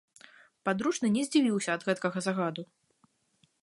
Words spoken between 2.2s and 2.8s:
загаду.